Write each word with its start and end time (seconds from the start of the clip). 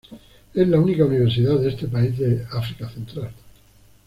Es 0.55 0.67
la 0.67 0.79
única 0.79 1.05
universidad 1.05 1.59
de 1.59 1.69
este 1.69 1.87
país 1.87 2.17
de 2.17 2.43
África 2.51 2.89
Central. 2.89 3.31